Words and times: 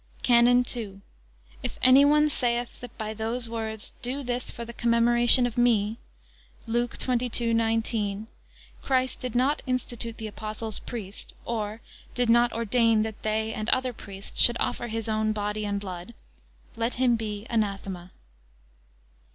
CANON 0.23 0.65
II. 0.75 1.01
If 1.61 1.77
any 1.83 2.03
one 2.05 2.27
saith, 2.27 2.79
that 2.79 2.97
by 2.97 3.13
those 3.13 3.47
words, 3.47 3.93
Do 4.01 4.23
this 4.23 4.49
for 4.49 4.65
the 4.65 4.73
commemoration 4.73 5.45
of 5.45 5.59
me 5.59 5.97
(Luke 6.65 6.97
xxii. 6.99 7.53
19), 7.53 8.25
Christ 8.81 9.19
did 9.19 9.35
not 9.35 9.61
institute 9.67 10.17
the 10.17 10.25
apostles 10.25 10.79
priests; 10.79 11.35
or, 11.45 11.81
did 12.15 12.31
not 12.31 12.51
ordain 12.51 13.03
that 13.03 13.21
they, 13.21 13.53
and 13.53 13.69
other 13.69 13.93
priests 13.93 14.41
should 14.41 14.57
offer 14.59 14.87
His 14.87 15.07
own 15.07 15.33
body 15.33 15.67
and 15.67 15.79
blood; 15.79 16.15
let 16.75 16.95
him 16.95 17.15
be 17.15 17.45
anathema. 17.47 18.11